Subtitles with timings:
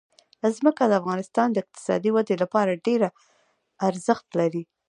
[0.55, 3.01] ځمکه د افغانستان د اقتصادي ودې لپاره ډېر
[3.87, 4.63] ارزښت لري.